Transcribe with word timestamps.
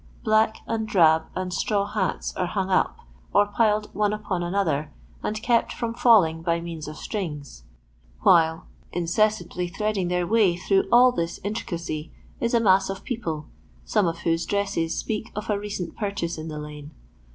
Black 0.23 0.61
and 0.65 0.87
drab 0.87 1.25
and 1.35 1.53
straw 1.53 1.85
hats 1.85 2.35
are 2.35 2.47
hung 2.47 2.71
up, 2.71 3.01
or 3.35 3.45
piled 3.45 3.93
one 3.93 4.13
upon 4.13 4.41
another 4.41 4.91
and 5.21 5.39
kept 5.43 5.71
from 5.71 5.93
falling 5.93 6.41
by 6.41 6.59
means 6.59 6.87
of 6.87 6.97
strings; 6.97 7.65
while, 8.21 8.65
in 8.91 9.05
cessantly 9.05 9.67
threading 9.71 10.07
their 10.07 10.25
way 10.25 10.57
through 10.57 10.87
all 10.91 11.11
this 11.11 11.39
intricacy, 11.43 12.11
is 12.39 12.55
a 12.55 12.59
mass 12.59 12.89
of 12.89 13.03
people, 13.03 13.45
some 13.85 14.07
of 14.07 14.21
whose 14.21 14.47
dresses 14.47 14.97
speak 14.97 15.31
of 15.35 15.51
a 15.51 15.59
recent 15.59 15.95
purchase 15.95 16.35
in 16.39 16.47
the 16.47 16.57
lane. 16.57 16.89